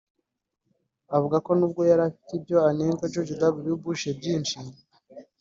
[1.11, 3.33] yavuze ko nubwo yari afite ibyo anenga George
[3.69, 4.57] W Bush byinshi